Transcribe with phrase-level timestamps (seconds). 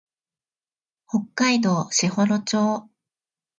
[1.07, 2.89] 北海道士幌町